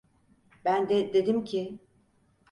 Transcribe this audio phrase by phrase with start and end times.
[0.65, 1.79] Ben de dedim ki…